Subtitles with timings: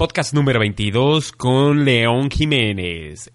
[0.00, 3.30] Podcast número 22 con León Jiménez.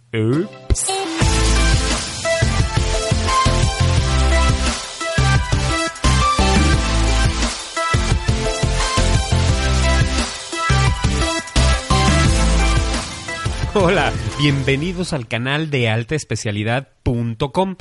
[13.78, 17.76] Hola, bienvenidos al canal de altaespecialidad.com,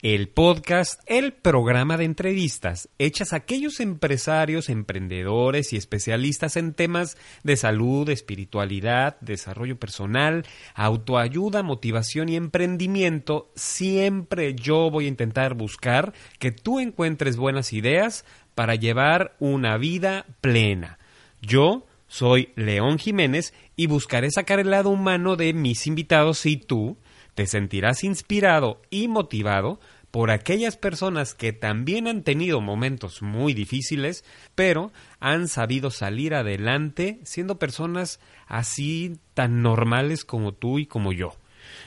[0.00, 7.18] el podcast, el programa de entrevistas hechas a aquellos empresarios, emprendedores y especialistas en temas
[7.42, 13.50] de salud, espiritualidad, desarrollo personal, autoayuda, motivación y emprendimiento.
[13.54, 20.24] Siempre yo voy a intentar buscar que tú encuentres buenas ideas para llevar una vida
[20.40, 20.98] plena.
[21.42, 26.96] Yo soy León Jiménez y buscaré sacar el lado humano de mis invitados y tú
[27.34, 29.80] te sentirás inspirado y motivado
[30.12, 37.18] por aquellas personas que también han tenido momentos muy difíciles, pero han sabido salir adelante
[37.24, 41.34] siendo personas así tan normales como tú y como yo.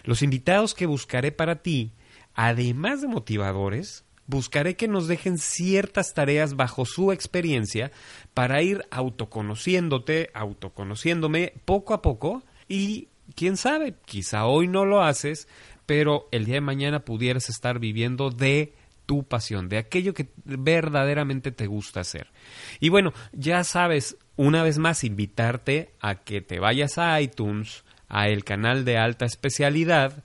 [0.03, 1.93] Los invitados que buscaré para ti,
[2.33, 7.91] además de motivadores, buscaré que nos dejen ciertas tareas bajo su experiencia
[8.33, 15.47] para ir autoconociéndote, autoconociéndome poco a poco y quién sabe, quizá hoy no lo haces,
[15.85, 18.73] pero el día de mañana pudieras estar viviendo de
[19.05, 22.27] tu pasión, de aquello que verdaderamente te gusta hacer.
[22.81, 28.27] Y bueno, ya sabes, una vez más invitarte a que te vayas a iTunes, a
[28.27, 30.23] el canal de alta especialidad,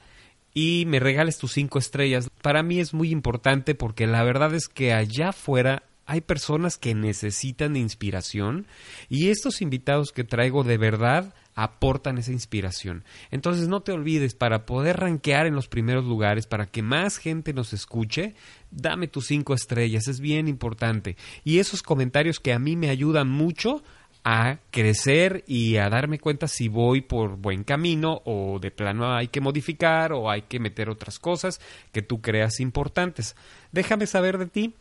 [0.55, 2.31] y me regales tus cinco estrellas.
[2.43, 6.95] Para mí es muy importante porque la verdad es que allá afuera hay personas que
[6.95, 8.67] necesitan inspiración
[9.09, 13.05] y estos invitados que traigo de verdad aportan esa inspiración.
[13.31, 17.53] Entonces no te olvides, para poder rankear en los primeros lugares, para que más gente
[17.53, 18.35] nos escuche,
[18.71, 21.17] dame tus cinco estrellas, es bien importante.
[21.45, 23.83] Y esos comentarios que a mí me ayudan mucho
[24.25, 29.29] a crecer y a darme cuenta si voy por buen camino o de plano hay
[29.29, 31.61] que modificar o hay que meter otras cosas
[31.93, 33.37] que tú creas importantes.
[33.73, 34.75] Déjame saber de ti.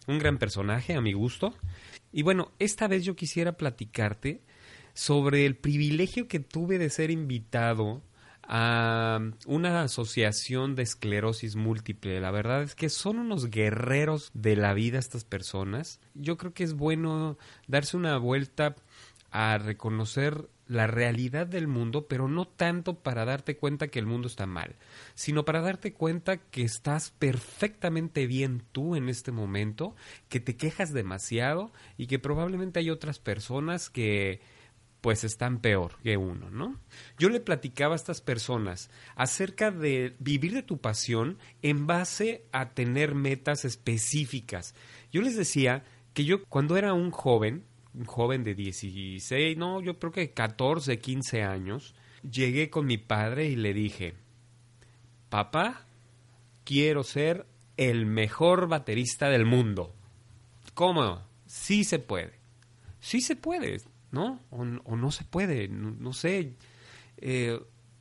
[0.08, 1.54] Un gran personaje, a mi gusto.
[2.12, 4.42] Y bueno, esta vez yo quisiera platicarte
[4.94, 8.02] sobre el privilegio que tuve de ser invitado
[8.48, 12.20] a una asociación de esclerosis múltiple.
[12.20, 16.00] La verdad es que son unos guerreros de la vida estas personas.
[16.14, 18.76] Yo creo que es bueno darse una vuelta
[19.32, 24.28] a reconocer la realidad del mundo, pero no tanto para darte cuenta que el mundo
[24.28, 24.76] está mal,
[25.14, 29.96] sino para darte cuenta que estás perfectamente bien tú en este momento,
[30.30, 34.42] que te quejas demasiado y que probablemente hay otras personas que
[35.06, 36.80] pues están peor que uno, ¿no?
[37.20, 42.72] Yo le platicaba a estas personas acerca de vivir de tu pasión en base a
[42.72, 44.74] tener metas específicas.
[45.12, 45.84] Yo les decía
[46.16, 50.98] que yo cuando era un joven, un joven de 16, no, yo creo que 14,
[50.98, 51.94] 15 años,
[52.28, 54.16] llegué con mi padre y le dije,
[55.30, 55.86] papá,
[56.64, 57.46] quiero ser
[57.78, 59.94] el mejor baterista del mundo.
[60.74, 61.22] ¿Cómo?
[61.46, 62.40] sí se puede.
[63.00, 63.82] Sí se puede,
[64.16, 64.40] ¿no?
[64.50, 66.54] O, no se puede, no, sé.
[67.18, 67.60] Eh,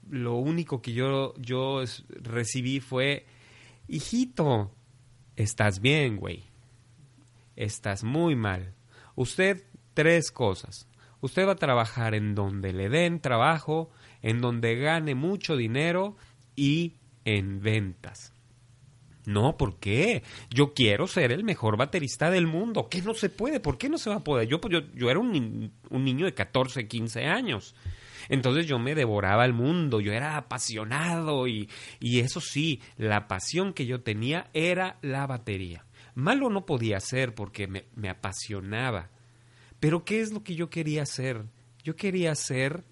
[0.08, 3.26] lo único que yo, yo recibí fue,
[3.88, 4.70] hijito,
[5.34, 6.44] estás bien, güey.
[7.56, 8.74] Estás muy mal.
[9.16, 10.86] Usted, tres cosas.
[11.20, 13.90] Usted va a trabajar en donde le den trabajo,
[14.22, 16.16] en donde gane mucho dinero
[16.54, 16.94] y
[17.24, 18.33] en ventas.
[19.26, 20.22] No, ¿por qué?
[20.50, 22.88] Yo quiero ser el mejor baterista del mundo.
[22.90, 23.58] ¿Qué no se puede?
[23.58, 24.48] ¿Por qué no se va a poder?
[24.48, 27.74] Yo, pues, yo, yo era un, un, niño de 14, 15 años.
[28.28, 31.68] Entonces yo me devoraba el mundo, yo era apasionado y,
[32.00, 35.84] y eso sí, la pasión que yo tenía era la batería.
[36.14, 39.10] Malo no podía ser porque me, me apasionaba.
[39.80, 41.44] Pero ¿qué es lo que yo quería hacer?
[41.82, 42.84] Yo quería ser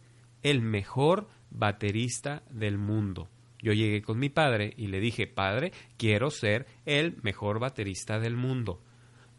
[0.42, 3.28] el mejor baterista del mundo.
[3.62, 8.36] Yo llegué con mi padre y le dije, padre, quiero ser el mejor baterista del
[8.36, 8.82] mundo.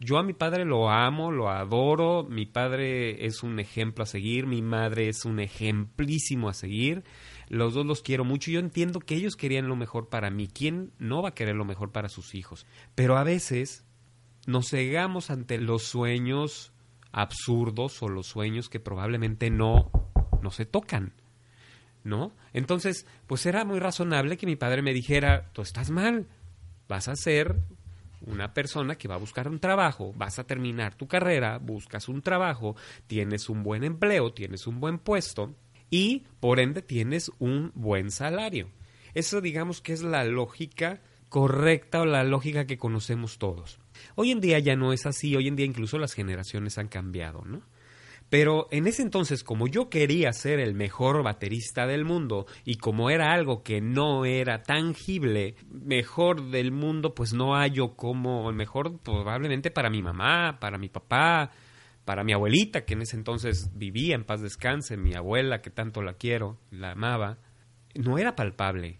[0.00, 4.46] Yo a mi padre lo amo, lo adoro, mi padre es un ejemplo a seguir,
[4.46, 7.04] mi madre es un ejemplísimo a seguir,
[7.48, 10.92] los dos los quiero mucho, yo entiendo que ellos querían lo mejor para mí, ¿quién
[10.98, 12.66] no va a querer lo mejor para sus hijos?
[12.94, 13.84] Pero a veces
[14.46, 16.72] nos cegamos ante los sueños
[17.12, 19.90] absurdos o los sueños que probablemente no,
[20.42, 21.12] no se tocan.
[22.04, 22.32] ¿No?
[22.52, 26.26] Entonces, pues era muy razonable que mi padre me dijera, tú estás mal,
[26.88, 27.56] vas a ser
[28.26, 32.22] una persona que va a buscar un trabajo, vas a terminar tu carrera, buscas un
[32.22, 35.54] trabajo, tienes un buen empleo, tienes un buen puesto
[35.90, 38.68] y por ende tienes un buen salario.
[39.14, 43.78] Eso digamos que es la lógica correcta o la lógica que conocemos todos.
[44.14, 47.42] Hoy en día ya no es así, hoy en día incluso las generaciones han cambiado,
[47.44, 47.62] ¿no?
[48.34, 53.08] Pero en ese entonces, como yo quería ser el mejor baterista del mundo y como
[53.08, 58.98] era algo que no era tangible, mejor del mundo, pues no hallo como el mejor
[58.98, 61.52] probablemente para mi mamá, para mi papá,
[62.04, 66.02] para mi abuelita, que en ese entonces vivía en paz descanse, mi abuela, que tanto
[66.02, 67.38] la quiero, la amaba,
[67.94, 68.98] no era palpable.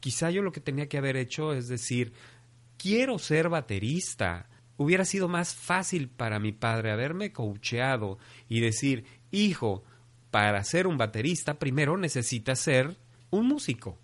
[0.00, 2.12] Quizá yo lo que tenía que haber hecho es decir,
[2.76, 8.18] quiero ser baterista, hubiera sido más fácil para mi padre haberme coacheado
[8.48, 9.84] y decir, hijo,
[10.30, 12.96] para ser un baterista primero necesitas ser
[13.30, 13.98] un músico.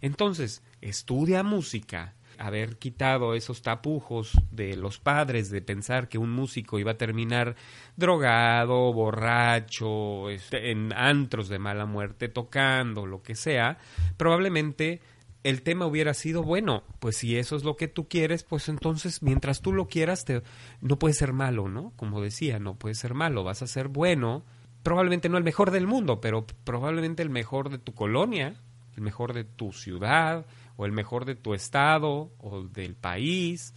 [0.00, 6.78] Entonces, estudia música, haber quitado esos tapujos de los padres de pensar que un músico
[6.78, 7.54] iba a terminar
[7.96, 13.78] drogado, borracho, este, en antros de mala muerte tocando, lo que sea,
[14.16, 15.02] probablemente
[15.42, 19.22] el tema hubiera sido, bueno, pues si eso es lo que tú quieres, pues entonces
[19.22, 20.42] mientras tú lo quieras, te,
[20.80, 21.92] no puede ser malo, ¿no?
[21.96, 24.44] Como decía, no puede ser malo, vas a ser bueno,
[24.82, 28.60] probablemente no el mejor del mundo, pero probablemente el mejor de tu colonia,
[28.96, 30.46] el mejor de tu ciudad,
[30.76, 33.74] o el mejor de tu estado, o del país.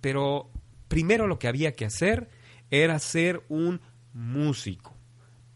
[0.00, 0.50] Pero
[0.88, 2.28] primero lo que había que hacer
[2.70, 3.80] era ser un
[4.12, 4.94] músico.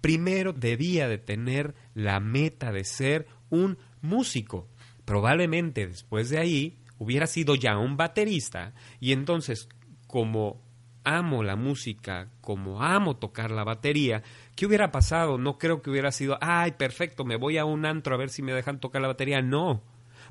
[0.01, 4.69] Primero debía de tener la meta de ser un músico
[5.05, 9.69] probablemente después de ahí hubiera sido ya un baterista y entonces
[10.07, 10.61] como
[11.05, 14.23] amo la música, como amo tocar la batería,
[14.55, 15.39] ¿qué hubiera pasado?
[15.39, 18.43] No creo que hubiera sido, ay, perfecto, me voy a un antro a ver si
[18.43, 19.43] me dejan tocar la batería.
[19.43, 19.83] No,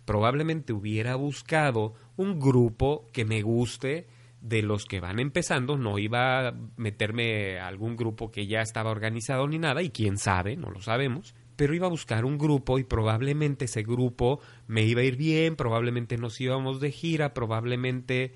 [0.05, 4.07] probablemente hubiera buscado un grupo que me guste
[4.41, 8.89] de los que van empezando, no iba a meterme a algún grupo que ya estaba
[8.89, 12.79] organizado ni nada, y quién sabe, no lo sabemos, pero iba a buscar un grupo
[12.79, 18.33] y probablemente ese grupo me iba a ir bien, probablemente nos íbamos de gira, probablemente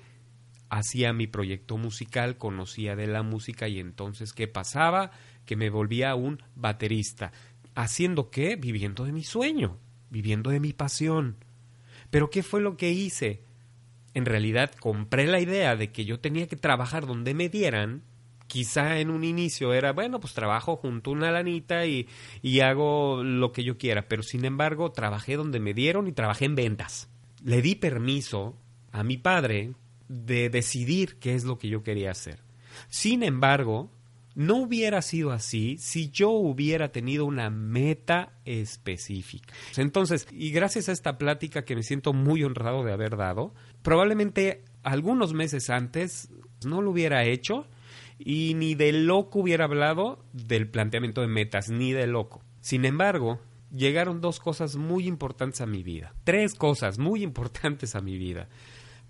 [0.68, 5.10] hacía mi proyecto musical, conocía de la música y entonces ¿qué pasaba?
[5.44, 7.32] Que me volvía un baterista.
[7.74, 8.54] ¿Haciendo qué?
[8.54, 11.34] Viviendo de mi sueño, viviendo de mi pasión.
[12.10, 13.42] Pero ¿qué fue lo que hice?
[14.14, 18.04] En realidad compré la idea de que yo tenía que trabajar donde me dieran
[18.46, 22.08] quizá en un inicio era, bueno, pues trabajo junto a una lanita y,
[22.42, 26.44] y hago lo que yo quiera, pero sin embargo trabajé donde me dieron y trabajé
[26.44, 27.08] en ventas.
[27.44, 28.56] Le di permiso
[28.92, 29.74] a mi padre
[30.08, 32.40] de decidir qué es lo que yo quería hacer.
[32.88, 33.90] Sin embargo,
[34.36, 39.52] no hubiera sido así si yo hubiera tenido una meta específica.
[39.76, 44.62] Entonces, y gracias a esta plática que me siento muy honrado de haber dado, probablemente
[44.82, 46.30] algunos meses antes
[46.64, 47.66] no lo hubiera hecho
[48.18, 52.42] y ni de loco hubiera hablado del planteamiento de metas, ni de loco.
[52.60, 58.00] Sin embargo, llegaron dos cosas muy importantes a mi vida, tres cosas muy importantes a
[58.00, 58.48] mi vida.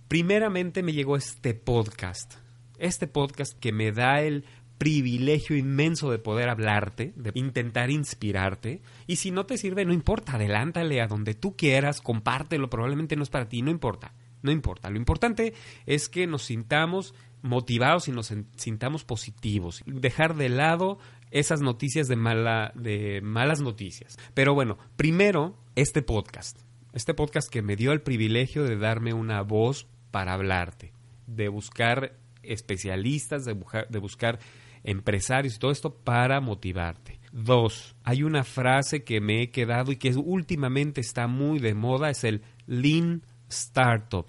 [0.08, 2.34] Primeramente me llegó este podcast,
[2.78, 4.44] este podcast que me da el
[4.78, 8.82] privilegio inmenso de poder hablarte, de intentar inspirarte.
[9.06, 13.22] Y si no te sirve, no importa, adelántale a donde tú quieras, compártelo, probablemente no
[13.22, 14.90] es para ti, no importa, no importa.
[14.90, 15.54] Lo importante
[15.86, 17.14] es que nos sintamos
[17.46, 19.82] motivados y nos sintamos positivos.
[19.86, 20.98] Dejar de lado
[21.30, 24.18] esas noticias de, mala, de malas noticias.
[24.34, 26.60] Pero bueno, primero este podcast.
[26.92, 30.92] Este podcast que me dio el privilegio de darme una voz para hablarte,
[31.26, 33.56] de buscar especialistas, de,
[33.88, 34.38] de buscar
[34.82, 37.18] empresarios y todo esto para motivarte.
[37.32, 42.08] Dos, hay una frase que me he quedado y que últimamente está muy de moda,
[42.08, 44.26] es el Lean Startup.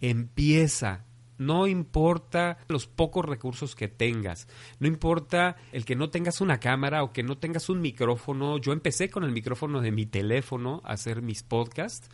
[0.00, 1.06] Empieza,
[1.46, 7.02] no importa los pocos recursos que tengas, no importa el que no tengas una cámara
[7.02, 8.58] o que no tengas un micrófono.
[8.58, 12.08] Yo empecé con el micrófono de mi teléfono a hacer mis podcasts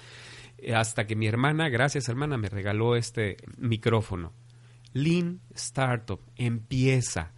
[0.59, 4.33] eh, hasta que mi hermana, gracias hermana, me regaló este micrófono.
[4.93, 7.33] Lean Startup, empieza.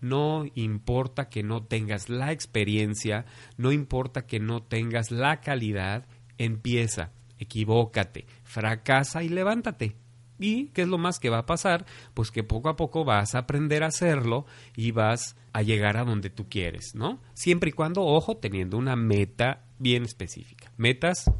[0.00, 3.24] No importa que no tengas la experiencia,
[3.56, 9.96] no importa que no tengas la calidad, empieza, equivócate, fracasa y levántate.
[10.38, 11.86] ¿Y qué es lo más que va a pasar?
[12.14, 16.04] Pues que poco a poco vas a aprender a hacerlo y vas a llegar a
[16.04, 17.20] donde tú quieres, ¿no?
[17.34, 20.70] Siempre y cuando, ojo, teniendo una meta bien específica.
[20.76, 21.30] Metas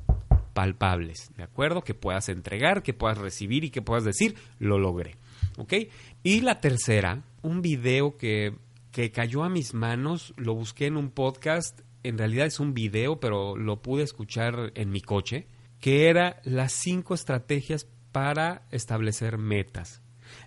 [0.55, 1.83] palpables, ¿de acuerdo?
[1.83, 5.17] Que puedas entregar, que puedas recibir y que puedas decir, lo logré.
[5.59, 5.75] ¿Ok?
[6.23, 8.55] Y la tercera, un video que,
[8.91, 13.21] que cayó a mis manos, lo busqué en un podcast, en realidad es un video,
[13.21, 15.47] pero lo pude escuchar en mi coche,
[15.79, 17.87] que era las cinco estrategias
[18.17, 20.01] para establecer metas.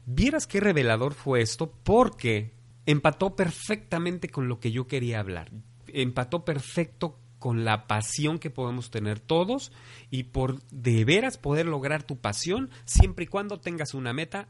[0.08, 2.56] Vieras qué revelador fue esto porque
[2.88, 5.52] empató perfectamente con lo que yo quería hablar.
[5.86, 9.72] Empató perfecto con la pasión que podemos tener todos
[10.10, 14.50] y por de veras poder lograr tu pasión siempre y cuando tengas una meta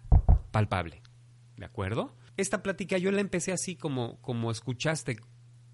[0.52, 1.02] palpable.
[1.58, 2.16] ¿De acuerdo?
[2.38, 5.20] Esta plática yo la empecé así como, como escuchaste,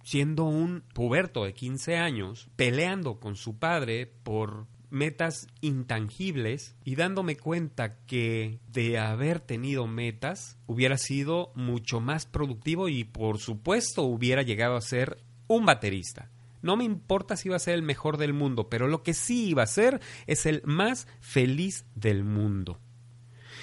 [0.04, 7.36] siendo un puberto de 15 años, peleando con su padre por metas intangibles y dándome
[7.36, 14.42] cuenta que de haber tenido metas hubiera sido mucho más productivo y por supuesto hubiera
[14.42, 16.32] llegado a ser un baterista.
[16.62, 19.50] No me importa si iba a ser el mejor del mundo, pero lo que sí
[19.50, 22.80] iba a ser es el más feliz del mundo.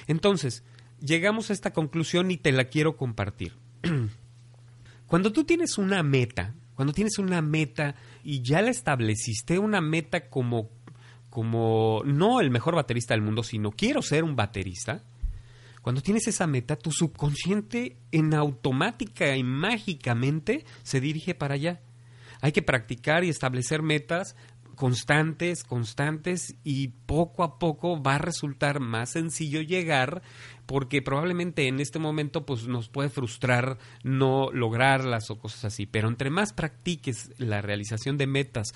[0.07, 0.63] Entonces,
[1.01, 3.55] llegamos a esta conclusión y te la quiero compartir.
[5.07, 10.29] Cuando tú tienes una meta, cuando tienes una meta y ya la estableciste, una meta
[10.29, 10.71] como,
[11.33, 15.03] como no el mejor baterista del mundo, sino quiero ser un baterista,
[15.81, 21.81] cuando tienes esa meta, tu subconsciente en automática y mágicamente se dirige para allá.
[22.43, 24.37] Hay que practicar y establecer metas
[24.75, 30.23] constantes, constantes y poco a poco va a resultar más sencillo llegar
[30.67, 36.09] porque probablemente en este momento pues nos puede frustrar no lograrlas o cosas así, pero
[36.09, 38.73] entre más practiques la realización de metas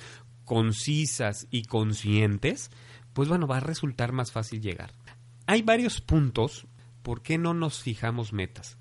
[0.47, 2.71] concisas y conscientes,
[3.13, 4.93] pues bueno, va a resultar más fácil llegar.
[5.47, 6.67] Hay varios puntos
[7.03, 8.79] por qué no nos fijamos metas.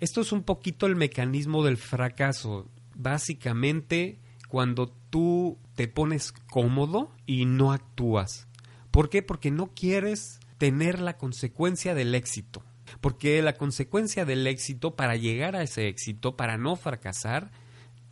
[0.00, 7.44] Esto es un poquito el mecanismo del fracaso básicamente cuando tú te pones cómodo y
[7.44, 8.48] no actúas.
[8.90, 9.22] ¿Por qué?
[9.22, 12.62] Porque no quieres tener la consecuencia del éxito.
[13.00, 17.50] Porque la consecuencia del éxito, para llegar a ese éxito, para no fracasar,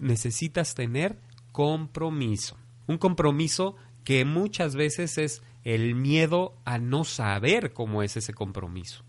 [0.00, 1.20] necesitas tener
[1.52, 2.58] compromiso.
[2.86, 9.04] Un compromiso que muchas veces es el miedo a no saber cómo es ese compromiso.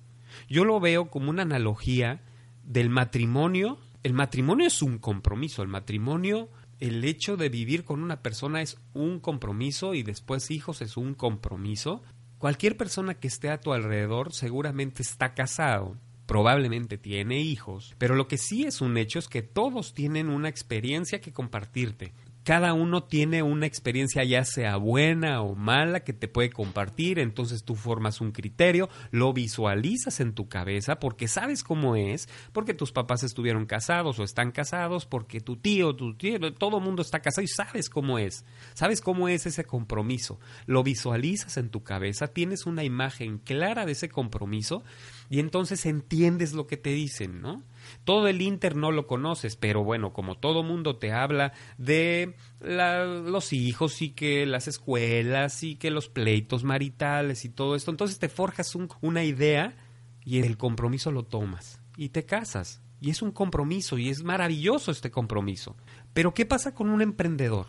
[0.50, 2.22] Yo lo veo como una analogía
[2.64, 6.48] del matrimonio el matrimonio es un compromiso, el matrimonio,
[6.80, 11.16] el hecho de vivir con una persona es un compromiso y después hijos es un
[11.16, 12.04] compromiso.
[12.38, 18.28] Cualquier persona que esté a tu alrededor seguramente está casado, probablemente tiene hijos, pero lo
[18.28, 22.14] que sí es un hecho es que todos tienen una experiencia que compartirte
[22.46, 27.64] cada uno tiene una experiencia ya sea buena o mala que te puede compartir, entonces
[27.64, 32.92] tú formas un criterio, lo visualizas en tu cabeza porque sabes cómo es, porque tus
[32.92, 37.20] papás estuvieron casados o están casados, porque tu tío, tu tío, todo el mundo está
[37.20, 42.28] casado y sabes cómo es, sabes cómo es ese compromiso, lo visualizas en tu cabeza,
[42.28, 44.84] tienes una imagen clara de ese compromiso
[45.32, 47.64] y entonces entiendes lo que te dicen, ¿no?
[48.04, 53.54] Todo el Inter no lo conoces, pero bueno, como todo mundo te habla de los
[53.54, 58.30] hijos y que las escuelas y que los pleitos maritales y todo esto, entonces te
[58.30, 59.76] forjas una idea
[60.24, 62.82] y el compromiso lo tomas y te casas.
[63.02, 65.76] Y es un compromiso y es maravilloso este compromiso.
[66.14, 67.68] Pero ¿qué pasa con un emprendedor?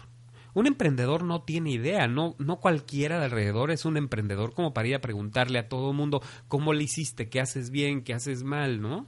[0.55, 4.89] Un emprendedor no tiene idea, no, no cualquiera de alrededor es un emprendedor como para
[4.89, 8.81] ir a preguntarle a todo mundo cómo le hiciste, qué haces bien, qué haces mal,
[8.81, 9.07] ¿no?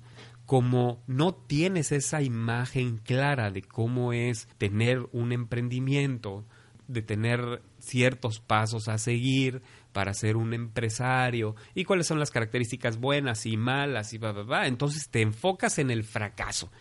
[0.49, 6.47] Como no tienes esa imagen clara de cómo es tener un emprendimiento,
[6.87, 9.61] de tener ciertos pasos a seguir
[9.93, 14.43] para ser un empresario y cuáles son las características buenas y malas y va, va,
[14.43, 14.67] va.
[14.67, 16.73] Entonces te enfocas en el fracaso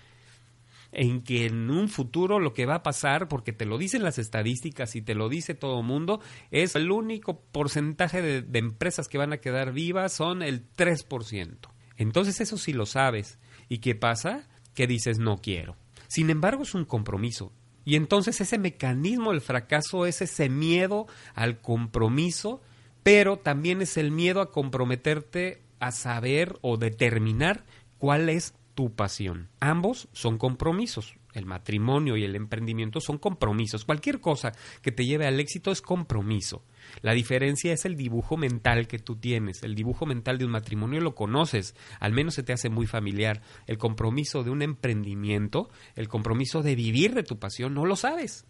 [0.93, 4.17] en que en un futuro lo que va a pasar, porque te lo dicen las
[4.17, 6.21] estadísticas y te lo dice todo el mundo,
[6.51, 11.57] es el único porcentaje de, de, empresas que van a quedar vivas son el 3%.
[11.97, 13.39] Entonces eso sí lo sabes.
[13.69, 14.47] ¿Y qué pasa?
[14.73, 15.75] Que dices no quiero.
[16.07, 17.51] Sin embargo, es un compromiso.
[17.85, 22.61] Y entonces ese mecanismo del fracaso es ese miedo al compromiso,
[23.03, 27.65] pero también es el miedo a comprometerte a saber o determinar
[27.97, 29.49] cuál es tu pasión.
[29.59, 31.15] Ambos son compromisos.
[31.33, 33.85] El matrimonio y el emprendimiento son compromisos.
[33.85, 36.63] Cualquier cosa que te lleve al éxito es compromiso.
[37.01, 39.63] La diferencia es el dibujo mental que tú tienes.
[39.63, 43.41] El dibujo mental de un matrimonio lo conoces, al menos se te hace muy familiar.
[43.65, 48.45] El compromiso de un emprendimiento, el compromiso de vivir de tu pasión, no lo sabes.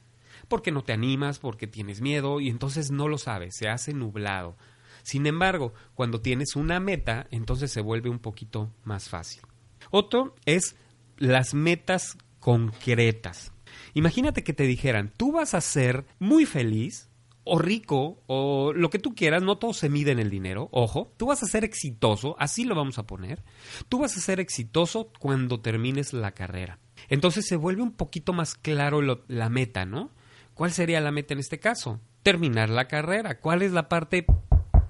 [0.48, 4.56] Porque no te animas, porque tienes miedo y entonces no lo sabes, se hace nublado.
[5.04, 9.42] Sin embargo, cuando tienes una meta, entonces se vuelve un poquito más fácil.
[9.90, 10.76] Otro es
[11.18, 13.52] las metas concretas.
[13.94, 17.07] Imagínate que te dijeran, tú vas a ser muy feliz
[17.48, 21.14] o rico o lo que tú quieras, no todo se mide en el dinero, ojo,
[21.18, 23.44] tú vas a ser exitoso, así lo vamos a poner,
[23.90, 26.80] tú vas a ser exitoso cuando termines la carrera.
[27.10, 30.12] Entonces se vuelve un poquito más claro la meta, ¿no?
[30.54, 32.02] ¿Cuál sería la meta en este caso?
[32.24, 33.40] Terminar la carrera.
[33.40, 34.26] ¿Cuál es la parte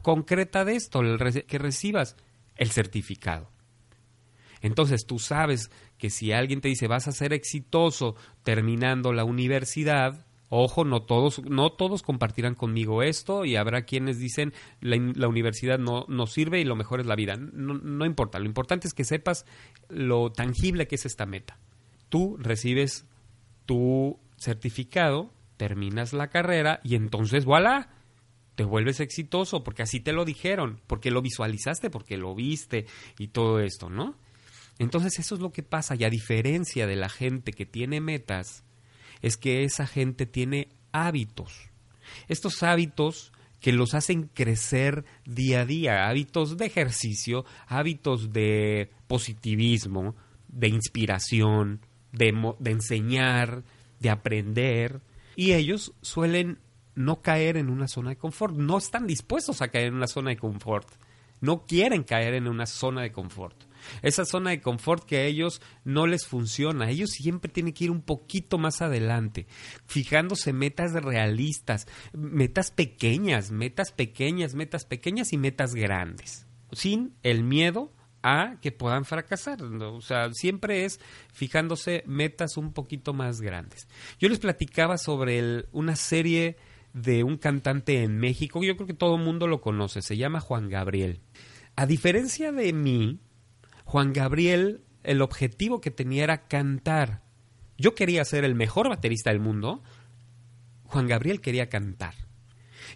[0.01, 1.01] concreta de esto
[1.45, 2.15] que recibas?
[2.55, 3.51] El certificado.
[4.61, 10.26] Entonces tú sabes que si alguien te dice vas a ser exitoso terminando la universidad,
[10.49, 15.77] Ojo, no todos, no todos compartirán conmigo esto y habrá quienes dicen la, la universidad
[15.77, 17.35] no, no, sirve y lo mejor es la vida.
[17.35, 19.45] No, no importa, lo importante es que sepas
[19.89, 21.59] lo tangible que es esta meta.
[22.07, 23.05] Tú recibes
[23.65, 27.89] tu certificado, terminas la carrera y entonces voilà,
[28.55, 32.85] te vuelves exitoso porque así te lo dijeron, porque lo visualizaste, porque lo viste
[33.19, 34.17] y todo esto, ¿no?
[34.79, 38.63] Entonces eso es lo que pasa y a diferencia de la gente que tiene metas,
[39.21, 41.69] es que esa gente tiene hábitos.
[42.27, 50.15] Estos hábitos que los hacen crecer día a día, hábitos de ejercicio, hábitos de positivismo,
[50.47, 52.33] de inspiración, de,
[52.65, 53.63] enseñar,
[53.99, 55.01] de aprender,
[55.35, 56.59] y ellos suelen
[56.95, 60.31] no caer en una zona de confort, no están dispuestos a caer en una zona
[60.31, 60.87] de confort,
[61.41, 63.66] no quieren caer en una zona de confort
[64.01, 66.89] esa zona de confort que a ellos no les funciona.
[66.89, 69.47] Ellos siempre tienen que ir un poquito más adelante,
[69.85, 77.93] fijándose metas realistas, metas pequeñas, metas pequeñas, metas pequeñas y metas grandes, sin el miedo
[78.23, 79.61] a que puedan fracasar.
[79.63, 80.99] O sea, siempre es
[81.31, 83.87] fijándose metas un poquito más grandes.
[84.19, 86.57] Yo les platicaba sobre una serie
[86.93, 90.39] de un cantante en México, yo creo que todo el mundo lo conoce, se llama
[90.39, 91.21] Juan Gabriel.
[91.75, 93.19] A diferencia de mí,
[93.87, 97.21] Juan Gabriel, el objetivo que tenía era cantar.
[97.77, 99.81] Yo quería ser el mejor baterista del mundo.
[100.83, 102.13] Juan Gabriel quería cantar.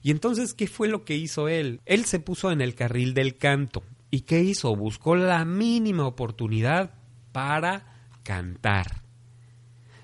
[0.04, 1.80] Y entonces, ¿qué fue lo que hizo él?
[1.86, 3.84] Él se puso en el carril del canto.
[4.10, 4.76] ¿Y qué hizo?
[4.76, 6.92] Buscó la mínima oportunidad
[7.32, 9.04] para cantar.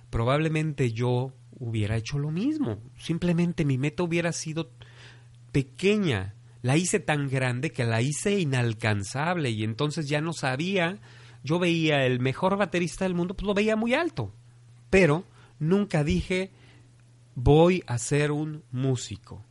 [0.10, 2.82] Probablemente yo hubiera hecho lo mismo.
[2.98, 4.72] Simplemente mi meta hubiera sido
[5.52, 11.00] pequeña la hice tan grande que la hice inalcanzable y entonces ya no sabía,
[11.44, 14.34] yo veía el mejor baterista del mundo, pues lo veía muy alto,
[14.90, 15.24] pero
[15.60, 16.52] nunca dije
[17.36, 19.46] voy a ser un músico,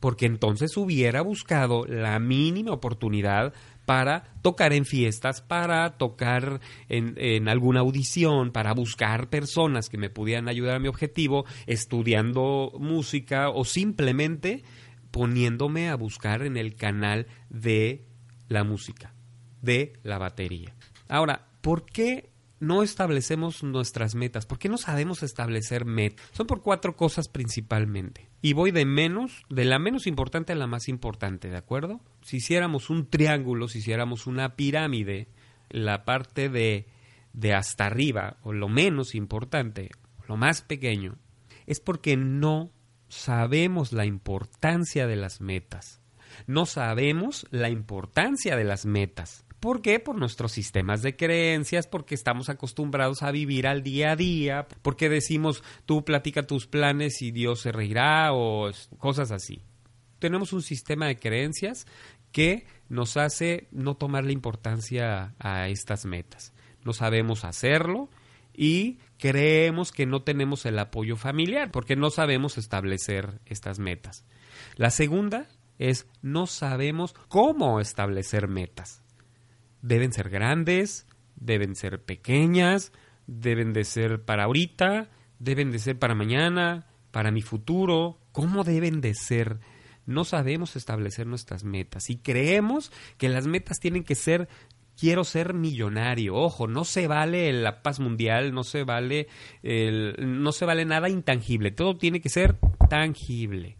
[0.00, 3.54] porque entonces hubiera buscado la mínima oportunidad
[3.86, 10.10] para tocar en fiestas, para tocar en, en, alguna audición, para buscar personas que me
[10.10, 14.64] pudieran ayudar a mi objetivo, estudiando música o simplemente
[15.14, 18.04] poniéndome a buscar en el canal de
[18.48, 19.14] la música,
[19.62, 20.74] de la batería.
[21.08, 24.44] Ahora, ¿por qué no establecemos nuestras metas?
[24.44, 26.26] ¿Por qué no sabemos establecer metas?
[26.32, 28.28] Son por cuatro cosas principalmente.
[28.42, 32.00] Y voy de menos, de la menos importante a la más importante, ¿de acuerdo?
[32.22, 35.28] Si hiciéramos un triángulo, si hiciéramos una pirámide,
[35.70, 36.88] la parte de,
[37.32, 39.90] de hasta arriba, o lo menos importante,
[40.26, 41.18] lo más pequeño,
[41.66, 42.72] es porque no
[43.14, 46.00] sabemos la importancia de las metas.
[46.46, 49.44] No sabemos la importancia de las metas.
[49.60, 50.00] ¿Por qué?
[50.00, 55.08] Por nuestros sistemas de creencias, porque estamos acostumbrados a vivir al día a día, porque
[55.08, 59.62] decimos tú platica tus planes y Dios se reirá o cosas así.
[60.18, 61.86] Tenemos un sistema de creencias
[62.32, 66.52] que nos hace no tomarle importancia a estas metas.
[66.84, 68.10] No sabemos hacerlo
[68.54, 74.24] y creemos que no tenemos el apoyo familiar porque no sabemos establecer estas metas.
[74.76, 79.02] La segunda es no sabemos cómo establecer metas.
[79.82, 82.92] Deben ser grandes, deben ser pequeñas,
[83.26, 89.00] deben de ser para ahorita, deben de ser para mañana, para mi futuro, cómo deben
[89.00, 89.58] de ser.
[90.06, 94.48] No sabemos establecer nuestras metas y creemos que las metas tienen que ser
[94.98, 96.34] quiero ser millonario.
[96.34, 99.28] Ojo, no se vale la paz mundial, no se vale
[99.62, 102.56] el, no se vale nada intangible, todo tiene que ser
[102.88, 103.76] tangible.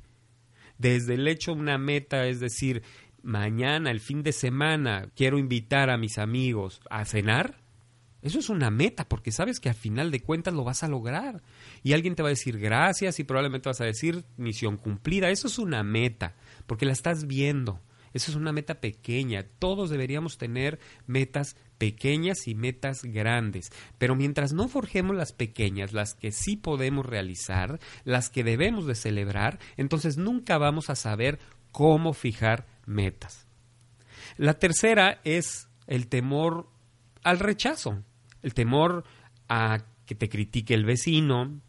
[0.79, 2.83] Desde el hecho una meta, es decir,
[3.23, 7.65] mañana, el fin de semana, quiero invitar a mis amigos a cenar,
[8.25, 11.43] eso es una meta, porque sabes que al final de cuentas lo vas a lograr.
[11.83, 15.29] Y alguien te va a decir gracias y probablemente vas a decir misión cumplida.
[15.29, 16.35] Eso es una meta,
[16.67, 17.83] porque la estás viendo.
[18.15, 19.45] Eso es una meta pequeña.
[19.59, 23.71] Todos deberíamos tener metas pequeñas y metas grandes.
[23.99, 28.95] Pero mientras no forjemos las pequeñas, las que sí podemos realizar, las que debemos de
[28.95, 31.39] celebrar, entonces nunca vamos a saber
[31.73, 33.47] cómo fijar metas.
[34.39, 36.71] La tercera es el temor
[37.23, 38.03] al rechazo
[38.45, 39.05] el temor
[39.49, 41.61] a que te critique el vecino,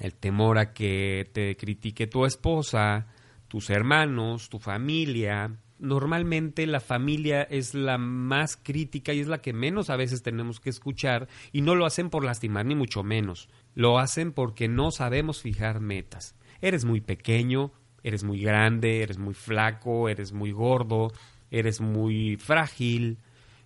[0.00, 3.06] el temor a que te critique tu esposa,
[3.46, 5.56] tus hermanos, tu familia.
[5.80, 10.60] Normalmente la familia es la más crítica y es la que menos a veces tenemos
[10.60, 13.48] que escuchar y no lo hacen por lastimar ni mucho menos.
[13.74, 16.34] Lo hacen porque no sabemos fijar metas.
[16.60, 21.12] Eres muy pequeño, eres muy grande, eres muy flaco, eres muy gordo,
[21.50, 23.18] eres muy frágil.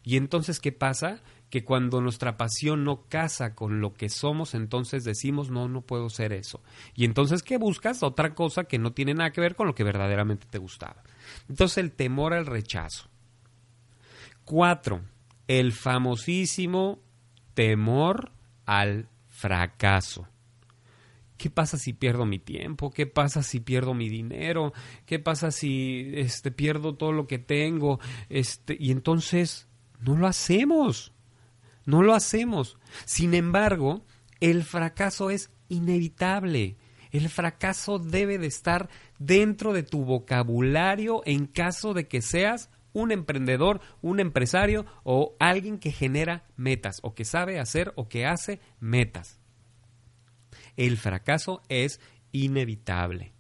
[0.05, 1.21] Y entonces, ¿qué pasa?
[1.55, 6.11] que cuando nuestra pasión no casa con lo que somos, entonces decimos, no, no puedo
[6.11, 6.61] ser eso.
[6.97, 8.03] Y entonces, ¿qué buscas?
[8.03, 11.05] Otra cosa que no tiene nada que ver con lo que verdaderamente te gustaba.
[11.49, 13.09] Entonces, el temor al rechazo.
[14.45, 15.03] Cuatro,
[15.49, 17.01] el famosísimo
[17.55, 18.33] temor
[18.67, 20.27] al fracaso.
[21.37, 22.91] ¿Qué pasa si pierdo mi tiempo?
[22.91, 24.73] ¿Qué pasa si pierdo mi dinero?
[25.05, 27.99] ¿Qué pasa si este pierdo todo lo que tengo?
[28.29, 29.67] Este, y entonces
[30.01, 31.13] no lo hacemos.
[31.87, 32.79] No lo hacemos.
[33.05, 34.05] Sin embargo,
[34.41, 36.77] el fracaso es inevitable.
[37.15, 38.89] El fracaso debe de estar
[39.21, 45.79] dentro de tu vocabulario en caso de que seas un emprendedor, un empresario o alguien
[45.79, 49.39] que genera metas o que sabe hacer o que hace metas.
[50.77, 52.01] El fracaso es
[52.33, 53.33] inevitable.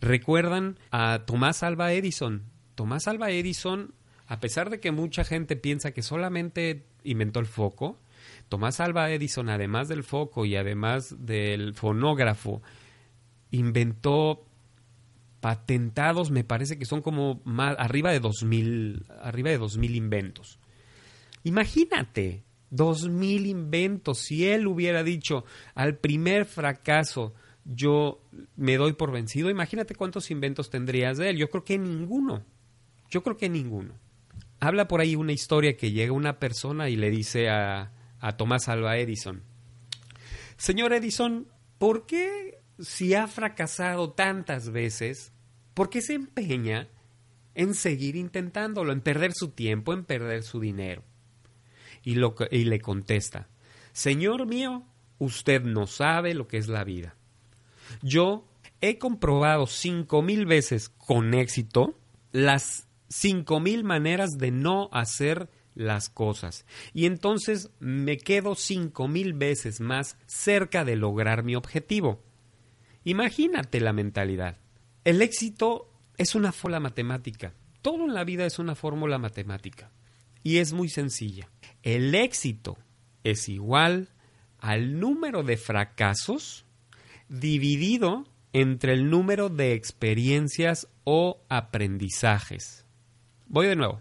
[0.00, 2.44] ¿Recuerdan a Tomás Alba Edison?
[2.76, 3.92] Tomás Alba Edison,
[4.26, 8.00] a pesar de que mucha gente piensa que solamente inventó el foco.
[8.48, 12.62] Tomás Alba Edison, además del foco y además del fonógrafo,
[13.50, 14.44] inventó
[15.40, 20.58] patentados, me parece que son como más, arriba de 2000, arriba de 2000 inventos.
[21.42, 24.18] Imagínate, 2000 inventos.
[24.18, 28.22] Si él hubiera dicho al primer fracaso, yo
[28.56, 31.36] me doy por vencido, imagínate cuántos inventos tendrías de él.
[31.36, 32.44] Yo creo que ninguno.
[33.10, 33.94] Yo creo que ninguno
[34.66, 37.92] habla por ahí una historia que llega una persona y le dice a,
[38.24, 39.42] a Tomás Alba Edison,
[40.56, 45.32] Señor Edison, ¿por qué si ha fracasado tantas veces,
[45.74, 46.88] por qué se empeña
[47.54, 51.02] en seguir intentándolo, en perder su tiempo, en perder su dinero?
[52.02, 53.48] Y, lo, y le contesta,
[53.92, 54.84] Señor mío,
[55.18, 57.16] usted no sabe lo que es la vida.
[58.00, 58.46] Yo
[58.80, 61.98] he comprobado cinco mil veces con éxito
[62.32, 66.66] las cinco mil maneras de no hacer las cosas.
[66.92, 72.22] Y entonces me quedo cinco mil veces más cerca de lograr mi objetivo.
[73.04, 74.58] Imagínate la mentalidad.
[75.04, 77.54] El éxito es una fórmula matemática.
[77.82, 79.90] Todo en la vida es una fórmula matemática.
[80.42, 81.50] Y es muy sencilla.
[81.82, 82.78] El éxito
[83.24, 84.08] es igual
[84.58, 86.64] al número de fracasos
[87.28, 92.86] dividido entre el número de experiencias o aprendizajes.
[93.46, 94.00] Voy de nuevo.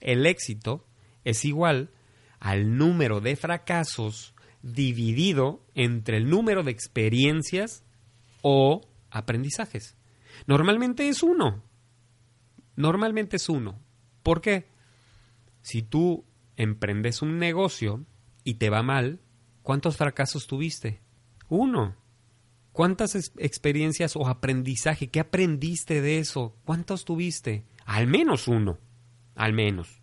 [0.00, 0.86] El éxito
[1.24, 1.90] es igual
[2.38, 7.84] al número de fracasos dividido entre el número de experiencias
[8.42, 9.96] o aprendizajes.
[10.46, 11.62] Normalmente es uno.
[12.76, 13.78] Normalmente es uno.
[14.22, 14.68] ¿Por qué?
[15.62, 16.24] Si tú
[16.56, 18.04] emprendes un negocio
[18.44, 19.20] y te va mal,
[19.62, 21.00] ¿cuántos fracasos tuviste?
[21.48, 21.96] Uno.
[22.72, 25.08] ¿Cuántas experiencias o aprendizaje?
[25.08, 26.56] ¿Qué aprendiste de eso?
[26.64, 27.64] ¿Cuántos tuviste?
[27.84, 28.78] Al menos uno,
[29.34, 29.99] al menos.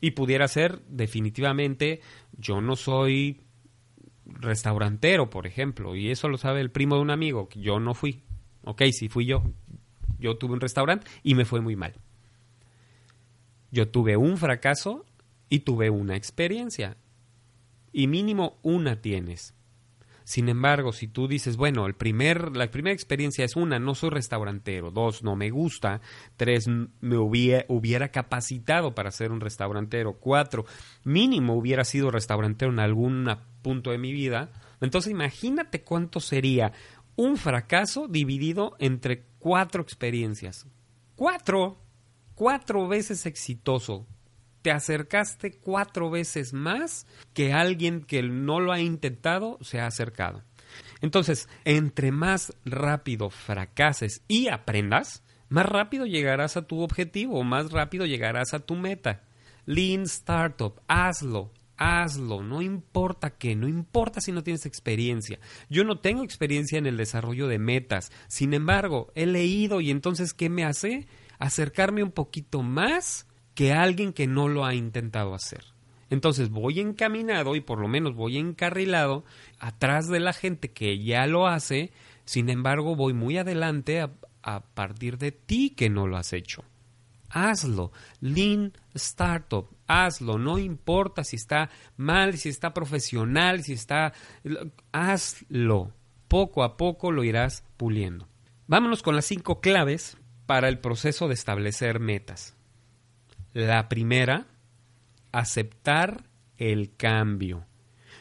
[0.00, 2.00] Y pudiera ser definitivamente,
[2.32, 3.42] yo no soy
[4.24, 8.22] restaurantero, por ejemplo, y eso lo sabe el primo de un amigo, yo no fui.
[8.64, 9.42] Ok, sí fui yo.
[10.18, 11.94] Yo tuve un restaurante y me fue muy mal.
[13.70, 15.06] Yo tuve un fracaso
[15.48, 16.96] y tuve una experiencia.
[17.92, 19.54] Y mínimo una tienes.
[20.24, 24.10] Sin embargo, si tú dices, bueno, el primer, la primera experiencia es una, no soy
[24.10, 26.00] restaurantero, dos, no me gusta,
[26.36, 30.64] tres, me hubiera, hubiera capacitado para ser un restaurantero, cuatro,
[31.04, 33.28] mínimo hubiera sido restaurantero en algún
[33.62, 36.72] punto de mi vida, entonces imagínate cuánto sería
[37.16, 40.66] un fracaso dividido entre cuatro experiencias.
[41.16, 41.78] Cuatro,
[42.34, 44.06] cuatro veces exitoso
[44.62, 50.42] te acercaste cuatro veces más que alguien que no lo ha intentado se ha acercado.
[51.00, 58.06] Entonces, entre más rápido fracases y aprendas, más rápido llegarás a tu objetivo, más rápido
[58.06, 59.24] llegarás a tu meta.
[59.66, 65.40] Lean Startup, hazlo, hazlo, no importa qué, no importa si no tienes experiencia.
[65.68, 70.34] Yo no tengo experiencia en el desarrollo de metas, sin embargo, he leído y entonces,
[70.34, 71.06] ¿qué me hace?
[71.38, 73.26] Acercarme un poquito más
[73.60, 75.66] que alguien que no lo ha intentado hacer.
[76.08, 79.22] Entonces voy encaminado y por lo menos voy encarrilado
[79.58, 81.92] atrás de la gente que ya lo hace,
[82.24, 86.64] sin embargo voy muy adelante a, partir de ti que no lo has hecho.
[87.28, 87.92] Hazlo,
[88.22, 91.68] Lean Startup, hazlo, no importa si está
[91.98, 94.14] mal, si está profesional, si está...
[94.90, 95.92] Hazlo,
[96.28, 98.26] poco a poco lo irás puliendo.
[98.68, 102.56] Vámonos con las cinco claves para el proceso de establecer metas.
[103.52, 104.46] La primera,
[105.32, 106.24] aceptar
[106.56, 107.66] el cambio.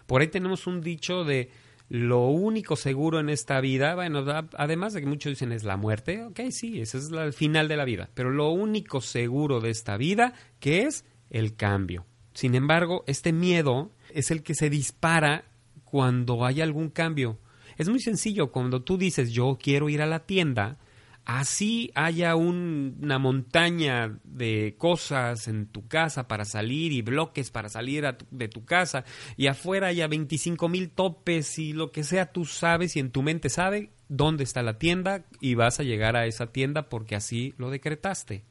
[0.07, 1.51] Por ahí tenemos un dicho de
[1.89, 4.23] lo único seguro en esta vida, bueno,
[4.57, 7.77] además de que muchos dicen es la muerte, ok, sí, ese es el final de
[7.77, 12.05] la vida, pero lo único seguro de esta vida, que es el cambio.
[12.33, 15.45] Sin embargo, este miedo es el que se dispara
[15.83, 17.39] cuando hay algún cambio.
[17.77, 20.77] Es muy sencillo, cuando tú dices yo quiero ir a la tienda,
[21.37, 28.17] así haya una montaña de cosas en tu casa para salir y bloques para salir
[28.31, 29.05] de tu casa
[29.37, 33.21] y afuera haya 25 mil topes y lo que sea, tú sabes y en tu
[33.21, 37.53] mente sabe dónde está la tienda y vas a llegar a esa tienda porque así
[37.57, 38.43] lo decretaste.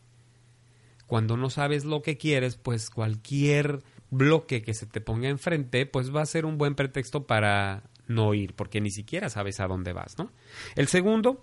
[1.08, 6.14] Cuando no sabes lo que quieres, pues cualquier bloque que se te ponga enfrente, pues
[6.14, 9.92] va a ser un buen pretexto para no ir, porque ni siquiera sabes a dónde
[9.92, 10.30] vas, ¿no?
[10.76, 11.42] El segundo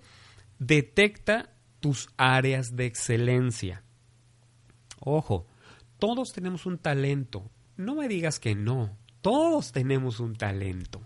[0.59, 3.83] Detecta tus áreas de excelencia.
[4.99, 5.47] Ojo,
[5.99, 7.49] todos tenemos un talento.
[7.77, 8.97] No me digas que no.
[9.21, 11.01] Todos tenemos un talento.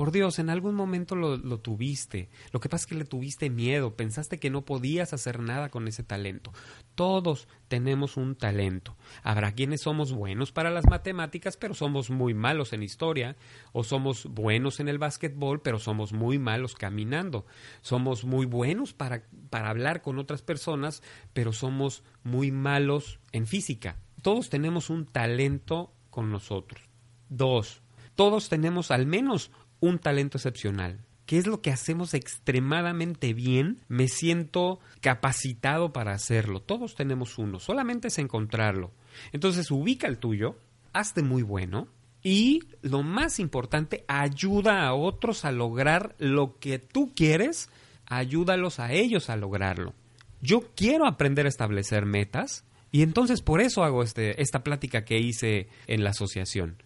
[0.00, 2.30] Por Dios, en algún momento lo, tuviste.
[2.52, 5.86] Lo que pasa es que le tuviste miedo, pensaste que no podías hacer nada con
[5.88, 6.54] ese talento.
[6.94, 8.96] Todos tenemos un talento.
[9.22, 13.36] Habrá quienes somos buenos para las matemáticas, pero somos muy malos en historia,
[13.72, 17.44] o somos buenos en el básquetbol, pero somos muy malos caminando.
[17.82, 21.02] Somos muy buenos para, para hablar con otras personas,
[21.34, 23.98] pero somos muy malos en física.
[24.22, 26.88] Todos tenemos un talento con nosotros.
[27.28, 27.82] Dos,
[28.20, 31.00] todos tenemos al menos un talento excepcional.
[31.26, 33.78] ¿Qué es lo que hacemos extremadamente bien?
[33.88, 36.60] Me siento capacitado para hacerlo.
[36.60, 38.90] Todos tenemos uno, solamente es encontrarlo.
[39.32, 40.56] Entonces ubica el tuyo,
[40.92, 41.88] hazte muy bueno
[42.22, 47.70] y lo más importante, ayuda a otros a lograr lo que tú quieres,
[48.06, 49.94] ayúdalos a ellos a lograrlo.
[50.42, 55.18] Yo quiero aprender a establecer metas y entonces por eso hago este, esta plática que
[55.18, 56.76] hice en la asociación.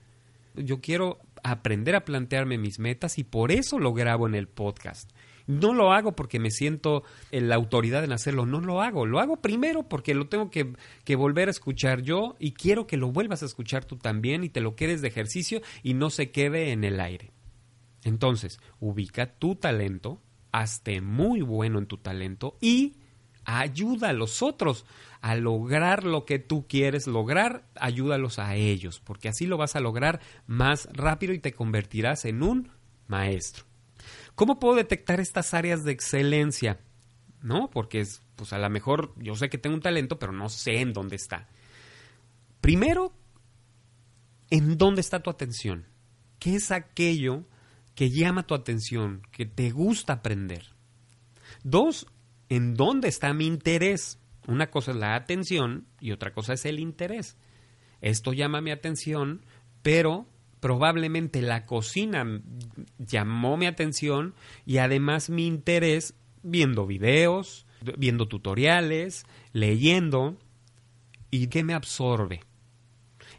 [0.54, 5.12] Yo quiero aprender a plantearme mis metas y por eso lo grabo en el podcast.
[5.46, 9.04] No lo hago porque me siento en la autoridad en hacerlo, no lo hago.
[9.04, 10.72] Lo hago primero porque lo tengo que,
[11.04, 14.48] que, volver a escuchar yo y quiero que lo vuelvas a escuchar tú también y
[14.48, 17.30] te lo quedes de ejercicio y no se quede en el aire.
[18.04, 22.94] Entonces, ubica tu talento, hazte muy bueno en tu talento y
[23.44, 24.84] ayuda a los otros
[25.20, 29.80] a lograr lo que tú quieres lograr, ayúdalos a ellos, porque así lo vas a
[29.80, 32.70] lograr más rápido y te convertirás en un
[33.08, 33.64] maestro.
[34.34, 36.80] ¿Cómo puedo detectar estas áreas de excelencia?
[37.40, 37.70] ¿No?
[37.70, 40.80] Porque es, pues a lo mejor yo sé que tengo un talento, pero no sé
[40.80, 41.48] en dónde está.
[42.60, 43.12] Primero,
[44.50, 45.86] ¿en dónde está tu atención?
[46.38, 47.44] ¿Qué es aquello
[47.94, 50.66] que llama tu atención, que te gusta aprender?
[51.62, 52.06] Dos,
[52.54, 54.20] en dónde está mi interés.
[54.46, 57.36] Una cosa es la atención y otra cosa es el interés.
[58.00, 59.44] Esto llama mi atención,
[59.82, 60.26] pero
[60.60, 62.24] probablemente la cocina
[62.98, 67.66] llamó mi atención y además mi interés viendo videos,
[67.98, 70.38] viendo tutoriales, leyendo.
[71.30, 72.40] ¿Y qué me absorbe?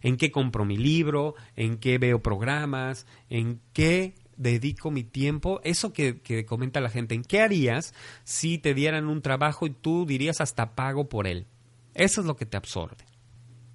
[0.01, 1.35] ¿En qué compro mi libro?
[1.55, 3.07] ¿En qué veo programas?
[3.29, 7.93] ¿En qué dedico mi tiempo, eso que, que, comenta la gente, ¿en qué harías
[8.23, 11.47] si te dieran un trabajo y tú dirías hasta pago por él?
[11.93, 13.05] Eso es lo que te absorbe.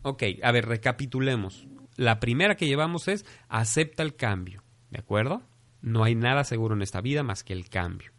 [0.02, 1.66] Ok, a ver, recapitulemos.
[1.96, 5.42] La primera que llevamos es acepta el cambio, ¿de acuerdo?
[5.82, 8.12] No hay nada seguro en esta vida más que el cambio.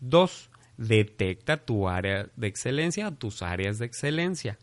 [0.00, 4.58] Dos, detecta tu área de excelencia tus áreas de excelencia.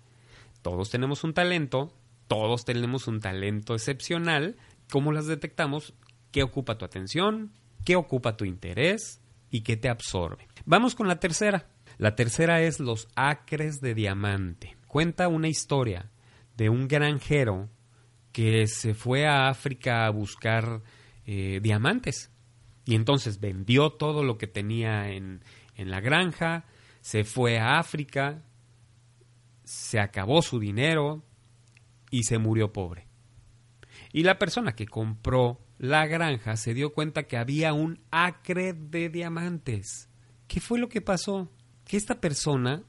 [0.61, 1.93] Todos tenemos un talento,
[2.27, 4.55] todos tenemos un talento excepcional.
[4.91, 5.93] ¿Cómo las detectamos?
[6.33, 7.53] ¿Qué ocupa tu atención?
[7.85, 9.21] ¿Qué ocupa tu interés?
[9.51, 10.47] ¿Y qué te absorbe?
[10.65, 11.67] Vamos con la tercera.
[11.99, 14.75] La tercera es los acres de diamante.
[14.87, 16.09] Cuenta una historia
[16.57, 17.69] de un granjero
[18.31, 20.81] que se fue a África a buscar
[21.27, 22.31] eh, diamantes.
[22.83, 25.43] Y entonces vendió todo lo que tenía en,
[25.75, 26.65] en la granja,
[27.01, 28.41] se fue a África,
[29.63, 31.23] se acabó su dinero
[32.09, 33.05] y se murió pobre.
[34.11, 39.09] Y la persona que compró la granja se dio cuenta que había un acre de
[39.09, 40.07] diamantes.
[40.47, 41.51] ¿Qué fue lo que pasó?
[41.83, 42.83] Que esta persona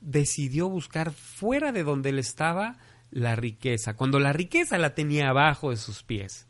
[0.00, 2.78] decidió buscar fuera de donde él estaba
[3.12, 6.48] la riqueza, cuando la riqueza la tenía abajo de sus pies.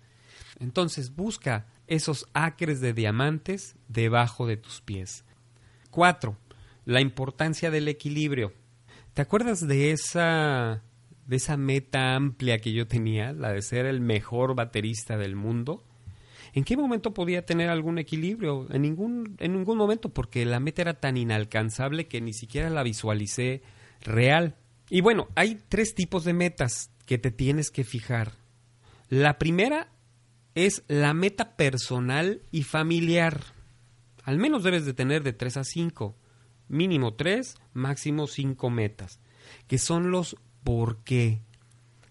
[0.59, 5.27] Entonces busca esos acres de diamantes debajo de tus pies.
[5.91, 6.39] Cuatro,
[6.87, 8.55] la importancia del equilibrio.
[9.13, 10.83] ¿Te acuerdas de esa
[11.27, 15.85] de esa meta amplia que yo tenía, la de ser el mejor baterista del mundo?
[16.53, 18.67] ¿En qué momento podía tener algún equilibrio?
[18.71, 22.83] En ningún, en ningún momento, porque la meta era tan inalcanzable que ni siquiera la
[22.83, 23.63] visualicé
[24.03, 24.57] real.
[24.89, 28.33] Y bueno, hay tres tipos de metas que te tienes que fijar.
[29.09, 29.89] La primera
[30.55, 33.43] es la meta personal y familiar.
[34.25, 36.17] Al menos debes de tener de 3 a 5.
[36.69, 39.21] Mínimo 3, máximo 5 metas.
[39.67, 41.41] Que son los por qué.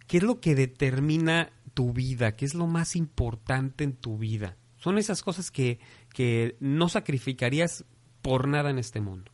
[0.08, 2.36] ¿Qué es lo que determina tu vida?
[2.36, 4.58] ¿Qué es lo más importante en tu vida?
[4.80, 5.80] Son esas cosas que,
[6.14, 7.86] que no sacrificarías
[8.22, 9.32] por nada en este mundo.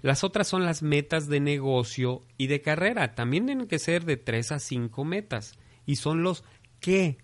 [0.00, 3.16] Las otras son las metas de negocio y de carrera.
[3.16, 5.58] También tienen que ser de 3 a 5 metas.
[5.84, 6.44] Y son los
[6.78, 7.18] qué.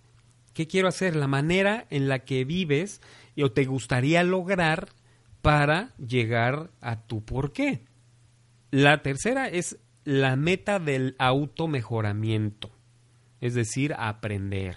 [0.53, 1.15] ¿Qué quiero hacer?
[1.15, 2.99] La manera en la que vives
[3.41, 4.89] o te gustaría lograr
[5.41, 7.85] para llegar a tu por qué.
[8.71, 12.76] La tercera es la meta del automejoramiento,
[13.41, 14.75] es decir, aprender,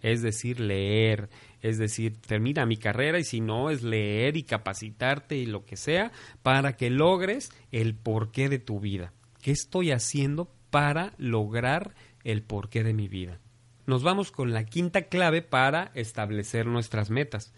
[0.00, 5.36] es decir, leer, es decir, termina mi carrera y si no es leer y capacitarte
[5.36, 9.12] y lo que sea para que logres el porqué de tu vida.
[9.40, 13.38] ¿Qué estoy haciendo para lograr el porqué de mi vida?
[13.86, 17.52] Nos vamos con la quinta clave para establecer nuestras metas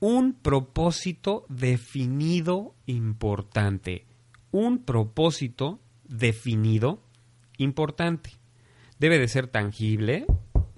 [0.00, 4.04] un propósito definido importante.
[4.50, 7.02] Un propósito definido
[7.56, 8.32] importante.
[8.98, 10.26] Debe de ser tangible,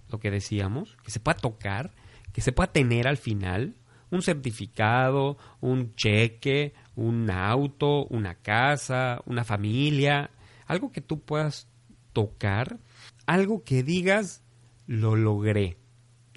[0.09, 1.93] lo que decíamos, que se pueda tocar,
[2.33, 3.77] que se pueda tener al final,
[4.11, 10.31] un certificado, un cheque, un auto, una casa, una familia,
[10.67, 11.69] algo que tú puedas
[12.13, 12.79] tocar,
[13.27, 14.43] algo que digas,
[14.87, 15.77] lo logré,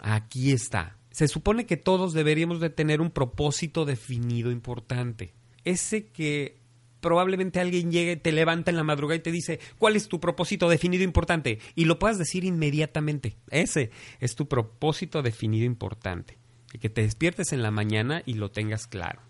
[0.01, 5.33] aquí está, se supone que todos deberíamos de tener un propósito definido importante.
[5.65, 6.58] Ese que
[7.01, 10.69] probablemente alguien llegue, te levanta en la madrugada y te dice, ¿cuál es tu propósito
[10.69, 11.59] definido importante?
[11.75, 13.37] Y lo puedas decir inmediatamente.
[13.49, 16.37] Ese es tu propósito definido importante.
[16.73, 19.21] Y que te despiertes en la mañana y lo tengas claro.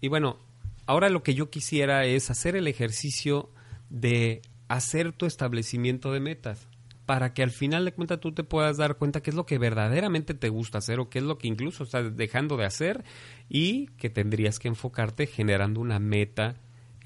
[0.00, 0.38] Y bueno,
[0.86, 3.50] ahora lo que yo quisiera es hacer el ejercicio
[3.88, 6.68] de hacer tu establecimiento de metas
[7.06, 9.58] para que al final de cuentas tú te puedas dar cuenta qué es lo que
[9.58, 13.04] verdaderamente te gusta hacer o qué es lo que incluso estás dejando de hacer
[13.48, 16.56] y que tendrías que enfocarte generando una meta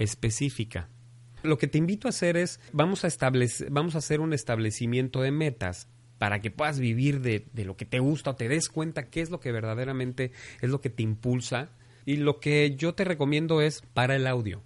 [0.01, 0.89] específica.
[1.43, 5.23] Lo que te invito a hacer es, vamos a, establecer, vamos a hacer un establecimiento
[5.23, 8.69] de metas para que puedas vivir de, de lo que te gusta o te des
[8.69, 11.71] cuenta qué es lo que verdaderamente es lo que te impulsa.
[12.05, 14.63] Y lo que yo te recomiendo es para el audio.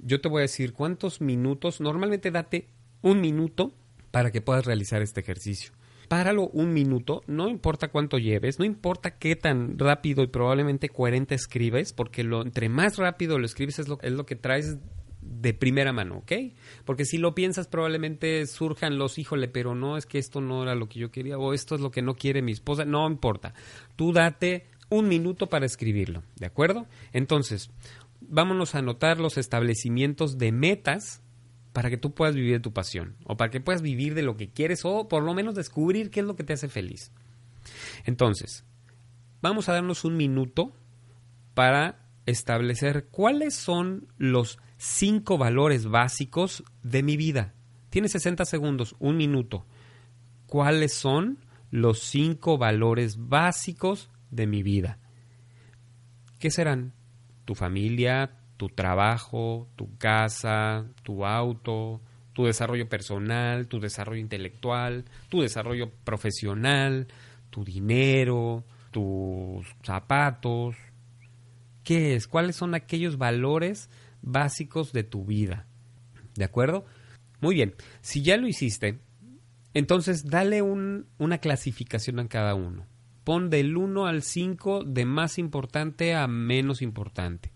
[0.00, 2.68] Yo te voy a decir cuántos minutos, normalmente date
[3.00, 3.72] un minuto
[4.10, 5.72] para que puedas realizar este ejercicio.
[6.08, 11.34] Páralo un minuto, no importa cuánto lleves, no importa qué tan rápido y probablemente coherente
[11.34, 14.78] escribes, porque lo, entre más rápido lo escribes es lo, es lo que traes
[15.24, 16.32] de primera mano, ¿ok?
[16.84, 20.74] Porque si lo piensas probablemente surjan los, híjole, pero no, es que esto no era
[20.74, 23.54] lo que yo quería o esto es lo que no quiere mi esposa, no importa.
[23.96, 26.86] Tú date un minuto para escribirlo, ¿de acuerdo?
[27.12, 27.70] Entonces,
[28.20, 31.22] vámonos a anotar los establecimientos de metas
[31.74, 34.36] para que tú puedas vivir de tu pasión o para que puedas vivir de lo
[34.36, 37.10] que quieres o por lo menos descubrir qué es lo que te hace feliz.
[38.04, 38.64] Entonces,
[39.42, 40.72] vamos a darnos un minuto
[41.52, 47.54] para establecer cuáles son los cinco valores básicos de mi vida.
[47.90, 49.66] Tienes 60 segundos, un minuto.
[50.46, 55.00] ¿Cuáles son los cinco valores básicos de mi vida?
[56.38, 56.92] ¿Qué serán?
[57.44, 62.00] Tu familia, tu trabajo, tu casa, tu auto,
[62.32, 67.08] tu desarrollo personal, tu desarrollo intelectual, tu desarrollo profesional,
[67.50, 70.76] tu dinero, tus zapatos.
[71.84, 72.26] ¿Qué es?
[72.26, 73.90] ¿Cuáles son aquellos valores
[74.22, 75.66] básicos de tu vida?
[76.34, 76.84] ¿De acuerdo?
[77.40, 78.98] Muy bien, si ya lo hiciste,
[79.74, 82.86] entonces dale una clasificación a cada uno.
[83.22, 87.53] Pon del 1 al 5 de más importante a menos importante.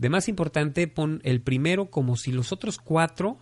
[0.00, 3.38] De más importante pon el primero como si los otros cuatro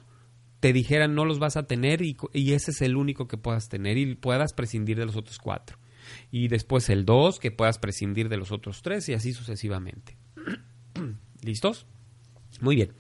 [0.59, 2.17] te dijeran no los vas a tener y,
[2.53, 5.79] ese es el único que puedas tener y puedas prescindir de los otros cuatro.
[6.33, 10.19] Y después el 2 que puedas prescindir de los otros tres y así sucesivamente.
[11.43, 11.87] ¿Listos?
[12.61, 12.93] Muy bien.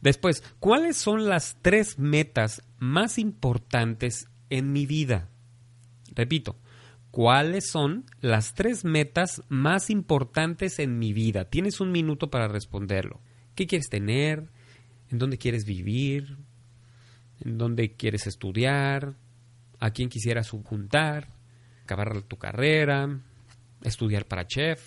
[0.00, 5.28] Después, ¿cuáles son las tres metas más importantes en mi vida?
[6.14, 6.56] Repito,
[7.14, 11.44] ¿cuáles son las tres metas más importantes en mi vida?
[11.44, 13.20] Tienes un minuto para responderlo.
[13.54, 14.48] ¿Qué quieres tener?
[15.12, 16.36] ¿En dónde quieres vivir?
[17.44, 19.14] ¿En dónde quieres estudiar?
[19.78, 21.28] ¿A quién quisieras juntar?
[21.84, 23.20] ¿Acabar tu carrera?
[23.84, 24.82] ¿Estudiar para chef?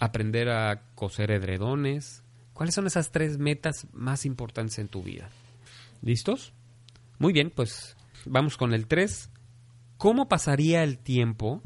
[0.00, 2.24] ¿Aprender a coser edredones?
[2.52, 5.30] ¿Cuáles son esas tres metas más importantes en tu vida?
[6.02, 6.52] ¿Listos?
[7.20, 9.30] Muy bien, pues vamos con el 3.
[9.98, 11.62] ¿Cómo pasaría el tiempo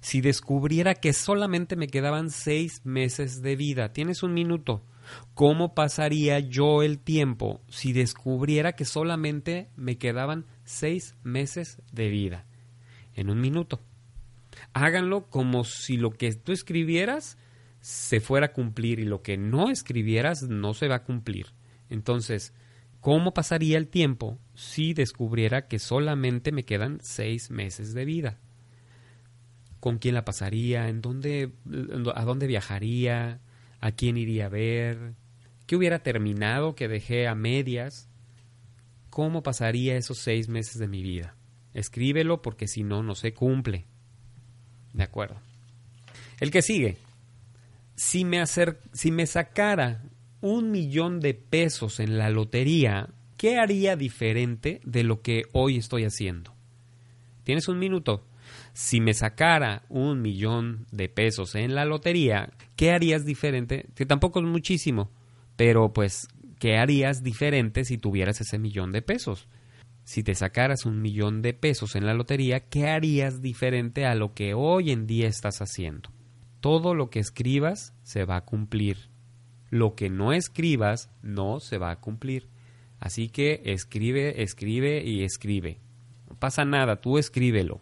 [0.00, 3.92] si descubriera que solamente me quedaban seis meses de vida?
[3.92, 4.82] Tienes un minuto.
[5.34, 12.46] ¿Cómo pasaría yo el tiempo si descubriera que solamente me quedaban seis meses de vida?
[13.14, 13.80] En un minuto.
[14.72, 17.38] Háganlo como si lo que tú escribieras
[17.80, 21.46] se fuera a cumplir y lo que no escribieras no se va a cumplir.
[21.88, 22.52] Entonces,
[23.00, 28.38] ¿cómo pasaría el tiempo si descubriera que solamente me quedan seis meses de vida?
[29.80, 30.88] ¿Con quién la pasaría?
[30.88, 31.52] ¿En dónde,
[32.14, 33.40] ¿A dónde viajaría?
[33.80, 35.14] ¿A quién iría a ver?
[35.66, 38.08] ¿Qué hubiera terminado que dejé a medias?
[39.08, 41.34] ¿Cómo pasaría esos seis meses de mi vida?
[41.72, 43.86] Escríbelo porque si no, no se cumple.
[44.92, 45.40] De acuerdo.
[46.40, 46.98] El que sigue
[48.00, 50.02] si me, si me sacara
[50.40, 56.04] un millón de pesos en la lotería, ¿qué haría diferente de lo que hoy estoy
[56.04, 56.54] haciendo?
[57.44, 58.24] Tienes un minuto.
[58.72, 63.86] Si me sacara un millón de pesos en la lotería, ¿qué harías diferente?
[63.94, 65.10] Que tampoco es muchísimo,
[65.56, 66.28] pero pues,
[66.58, 69.48] ¿qué harías diferente si tuvieras ese millón de pesos?
[70.04, 74.34] Si te sacaras un millón de pesos en la lotería, ¿qué harías diferente a lo
[74.34, 76.10] que hoy en día estás haciendo?
[76.60, 79.08] todo lo que escribas se va a cumplir.
[79.70, 82.48] Lo que no escribas no se va a cumplir.
[82.98, 85.78] Así que escribe, escribe y escribe.
[86.28, 87.80] No pasa nada, tú escríbelo.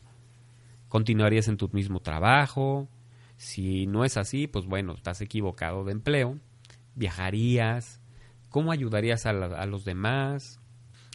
[0.88, 2.88] Continuarías en tu mismo trabajo.
[3.36, 6.38] Si no es así, pues bueno, estás equivocado de empleo.
[6.94, 8.00] Viajarías.
[8.48, 10.60] ¿Cómo ayudarías a, a los demás?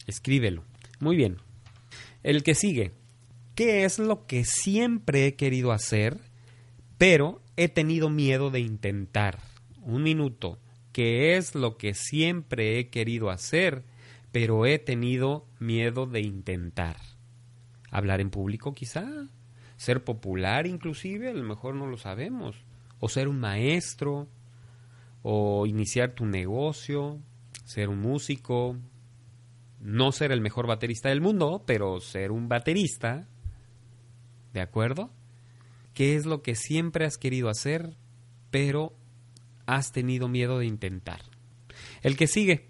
[0.06, 0.64] Escríbelo.
[1.00, 1.38] Muy bien.
[2.22, 2.92] El que sigue.
[3.54, 6.18] ¿Qué es lo que siempre he querido hacer,
[6.98, 9.38] pero he tenido miedo de intentar.
[9.82, 10.58] Un minuto,
[10.94, 13.84] que es lo que siempre he querido hacer,
[14.32, 16.96] pero he tenido miedo de intentar.
[17.90, 19.04] Hablar en público quizá,
[19.76, 22.64] ser popular inclusive, a lo mejor no lo sabemos,
[22.98, 24.26] o ser un maestro,
[25.22, 27.18] o iniciar tu negocio,
[27.66, 28.78] ser un músico,
[29.80, 33.28] no ser el mejor baterista del mundo, pero ser un baterista,
[34.54, 35.10] ¿de acuerdo?
[35.94, 37.96] qué es lo que siempre has querido hacer,
[38.50, 38.92] pero
[39.66, 41.20] has tenido miedo de intentar.
[42.02, 42.68] El que sigue,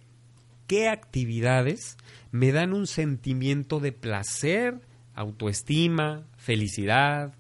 [0.67, 1.97] ¿qué actividades
[2.31, 4.81] me dan un sentimiento de placer,
[5.15, 7.35] autoestima, felicidad?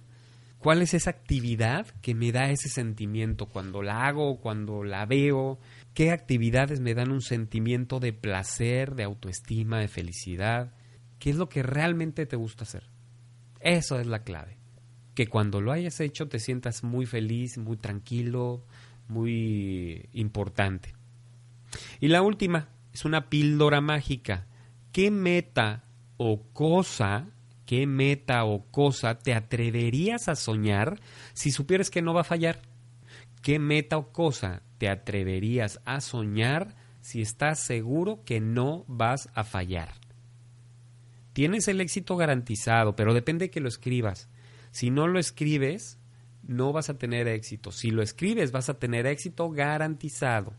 [0.58, 5.58] ¿Cuál es esa actividad que me da ese sentimiento cuando la hago, cuando la veo?
[5.92, 10.72] ¿Qué actividades me dan un sentimiento de placer, de autoestima, de felicidad?
[11.18, 12.88] ¿Qué es lo que realmente te gusta hacer?
[13.60, 14.64] Eso es la clave
[15.14, 18.66] que cuando lo hayas hecho te sientas muy feliz, muy tranquilo,
[19.08, 20.94] muy importante.
[22.00, 24.46] Y la última es una píldora mágica.
[24.92, 25.84] ¿Qué meta
[26.16, 27.28] o cosa,
[27.66, 31.00] qué meta o cosa te atreverías a soñar
[31.32, 32.62] si supieras que no va a fallar?
[33.42, 39.44] ¿Qué meta o cosa te atreverías a soñar si estás seguro que no vas a
[39.44, 39.94] fallar?
[41.34, 44.30] Tienes el éxito garantizado, pero depende de que lo escribas.
[44.70, 45.98] Si no lo escribes,
[46.46, 47.72] no vas a tener éxito.
[47.72, 50.54] Si lo escribes, vas a tener éxito garantizado.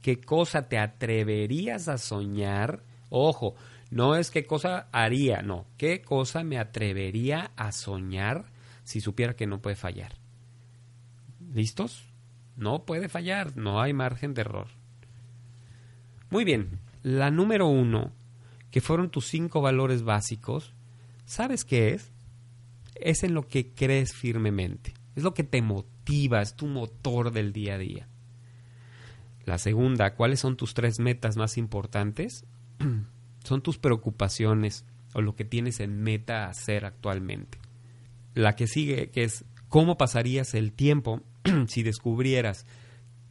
[0.00, 2.82] ¿Qué cosa te atreverías a soñar?
[3.08, 3.54] Ojo,
[3.90, 5.66] no es qué cosa haría, no.
[5.76, 8.46] ¿Qué cosa me atrevería a soñar
[8.84, 10.14] si supiera que no puede fallar?
[11.52, 12.04] ¿Listos?
[12.56, 14.68] No puede fallar, no hay margen de error.
[16.30, 18.12] Muy bien, la número uno,
[18.70, 20.74] que fueron tus cinco valores básicos,
[21.24, 22.11] ¿sabes qué es?
[23.04, 24.94] Es en lo que crees firmemente.
[25.14, 28.08] Es lo que te motiva, es tu motor del día a día.
[29.44, 32.44] La segunda, ¿cuáles son tus tres metas más importantes?
[33.44, 34.84] son tus preocupaciones
[35.14, 37.58] o lo que tienes en meta hacer actualmente.
[38.34, 41.22] La que sigue, que es cómo pasarías el tiempo
[41.66, 42.66] si descubrieras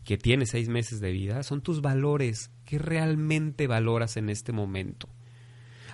[0.03, 5.07] que tienes seis meses de vida, son tus valores, ¿qué realmente valoras en este momento?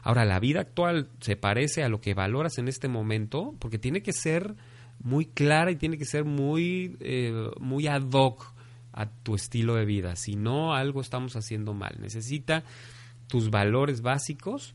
[0.03, 4.01] Ahora, la vida actual se parece a lo que valoras en este momento, porque tiene
[4.01, 4.55] que ser
[4.99, 8.53] muy clara y tiene que ser muy, eh, muy ad hoc
[8.93, 10.15] a tu estilo de vida.
[10.15, 11.97] Si no, algo estamos haciendo mal.
[11.99, 12.63] Necesita
[13.27, 14.73] tus valores básicos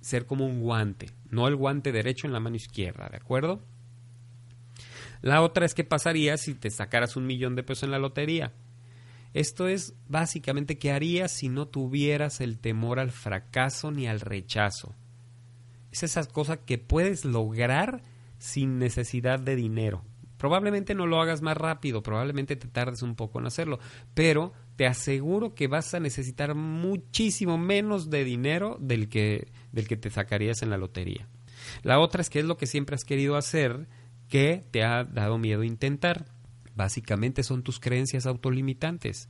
[0.00, 3.60] ser como un guante, no el guante derecho en la mano izquierda, ¿de acuerdo?
[5.22, 8.52] La otra es qué pasaría si te sacaras un millón de pesos en la lotería.
[9.34, 14.94] Esto es básicamente qué harías si no tuvieras el temor al fracaso ni al rechazo.
[15.90, 18.02] Es esa cosa que puedes lograr
[18.38, 20.04] sin necesidad de dinero.
[20.36, 23.78] Probablemente no lo hagas más rápido, probablemente te tardes un poco en hacerlo,
[24.12, 29.96] pero te aseguro que vas a necesitar muchísimo menos de dinero del que, del que
[29.96, 31.28] te sacarías en la lotería.
[31.84, 33.86] La otra es que es lo que siempre has querido hacer
[34.28, 36.31] que te ha dado miedo intentar.
[36.74, 39.28] Básicamente son tus creencias autolimitantes.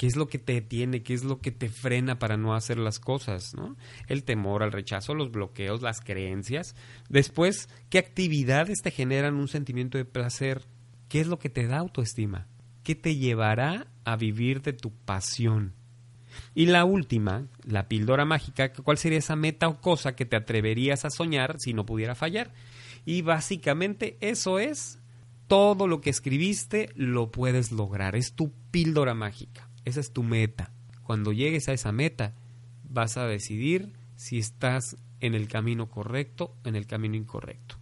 [0.00, 1.02] ¿Qué es lo que te detiene?
[1.02, 3.54] ¿Qué es lo que te frena para no hacer las cosas?
[3.54, 3.76] ¿no?
[4.06, 6.74] El temor al rechazo, los bloqueos, las creencias.
[7.10, 10.62] Después, ¿qué actividades te generan un sentimiento de placer?
[11.10, 12.46] ¿Qué es lo que te da autoestima?
[12.82, 15.74] ¿Qué te llevará a vivir de tu pasión?
[16.54, 21.04] Y la última, la píldora mágica, ¿cuál sería esa meta o cosa que te atreverías
[21.04, 22.52] a soñar si no pudiera fallar?
[23.04, 24.99] Y básicamente eso es
[25.50, 29.68] todo lo que escribiste lo puedes lograr, es tu píldora mágica.
[29.84, 30.72] Esa es tu meta.
[31.02, 32.36] Cuando llegues a esa meta,
[32.88, 37.74] vas a decidir si estás en el camino correcto o en el camino incorrecto.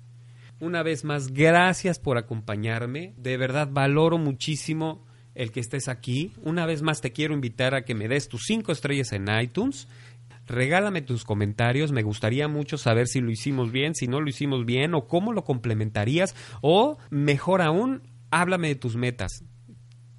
[0.60, 3.12] Una vez más, gracias por acompañarme.
[3.18, 5.04] De verdad valoro muchísimo
[5.34, 6.32] el que estés aquí.
[6.42, 9.88] Una vez más te quiero invitar a que me des tus cinco estrellas en iTunes.
[10.48, 14.64] Regálame tus comentarios, me gustaría mucho saber si lo hicimos bien, si no lo hicimos
[14.64, 19.44] bien o cómo lo complementarías o mejor aún, háblame de tus metas.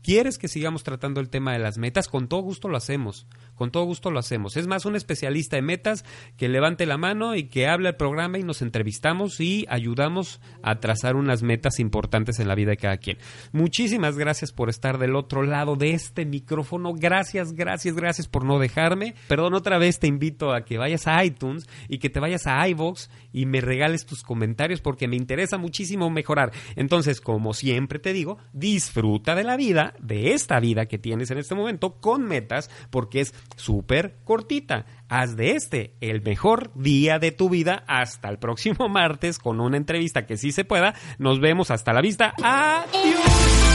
[0.03, 2.07] ¿Quieres que sigamos tratando el tema de las metas?
[2.07, 3.27] Con todo gusto lo hacemos.
[3.59, 4.55] Con todo gusto lo hacemos.
[4.55, 6.05] Es más, un especialista de metas
[6.37, 10.79] que levante la mano y que hable el programa y nos entrevistamos y ayudamos a
[10.79, 13.17] trazar unas metas importantes en la vida de cada quien.
[13.51, 16.93] Muchísimas gracias por estar del otro lado de este micrófono.
[16.93, 19.13] Gracias, gracias, gracias por no dejarme.
[19.27, 22.65] Perdón, otra vez te invito a que vayas a iTunes y que te vayas a
[22.65, 26.53] iVoox y me regales tus comentarios porque me interesa muchísimo mejorar.
[26.77, 31.39] Entonces, como siempre te digo, disfruta de la vida, de esta vida que tienes en
[31.39, 34.85] este momento con metas porque es súper cortita.
[35.07, 39.77] Haz de este el mejor día de tu vida hasta el próximo martes con una
[39.77, 40.93] entrevista que sí se pueda.
[41.17, 42.33] Nos vemos hasta la vista.
[42.41, 43.68] Adiós.